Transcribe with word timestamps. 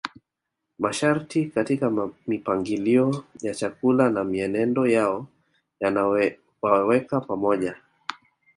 Masharti 0.79 1.45
katika 1.45 1.91
mipangilio 2.27 3.23
ya 3.41 3.55
chakula 3.55 4.09
na 4.09 4.23
mienendo 4.23 4.87
yao 4.87 5.27
yanawaweka 5.79 7.21
pamoja 7.21 7.75